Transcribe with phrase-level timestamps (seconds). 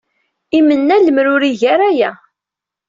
[0.57, 2.11] Imenna lemmer ur igi ara aya.